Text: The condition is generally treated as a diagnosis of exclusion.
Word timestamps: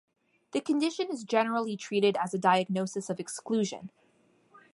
The 0.53 0.61
condition 0.61 1.11
is 1.11 1.23
generally 1.23 1.77
treated 1.77 2.17
as 2.17 2.33
a 2.33 2.39
diagnosis 2.39 3.11
of 3.11 3.19
exclusion. 3.19 3.91